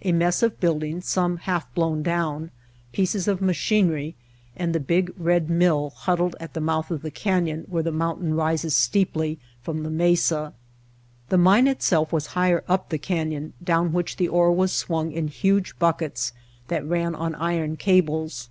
[0.00, 2.50] A mess of buildings, some half blown down,
[2.90, 4.14] pieces of machinery
[4.56, 7.02] and the big red mill [lOl] White Heart of Mojave huddled at the mouth of
[7.02, 10.54] the canyon where the mountain rises steeply from the mesa.
[11.28, 15.28] The mine itself was higher up the canyon down which the ore was swung in
[15.28, 16.32] huge buckets
[16.68, 18.48] that ran on iron cables.